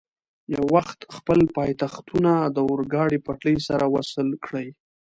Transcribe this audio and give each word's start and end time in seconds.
یو 0.53 0.63
وخت 0.75 0.99
خپل 1.15 1.39
پایتختونه 1.57 2.31
د 2.55 2.57
اورګاډي 2.67 3.19
پټلۍ 3.25 3.57
سره 3.67 3.83
وصل 3.95 4.27
کړي. 4.45 4.67